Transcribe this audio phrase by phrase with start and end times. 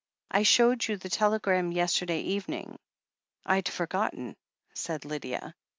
[0.31, 2.79] I showed you the telegram yesterday eve ning!"
[3.47, 4.35] "Fd forgotten,"
[4.73, 5.53] said Lydia.